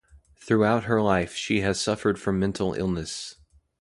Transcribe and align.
Throughout 0.39 0.85
her 0.85 0.99
life 0.99 1.35
she 1.35 1.61
suffered 1.75 2.17
from 2.17 2.39
mental 2.39 2.73
illness. 2.73 3.35